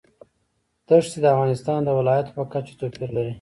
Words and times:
ښتې 1.05 1.19
د 1.21 1.25
افغانستان 1.35 1.79
د 1.83 1.89
ولایاتو 1.99 2.35
په 2.37 2.43
کچه 2.51 2.73
توپیر 2.79 3.09
لري. 3.17 3.29